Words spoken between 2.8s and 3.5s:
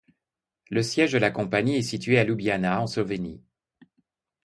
en Slovénie.